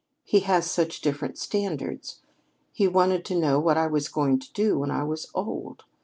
[0.23, 2.21] He has such different standards.
[2.71, 5.83] He wanted to know what I was going to do when I was old.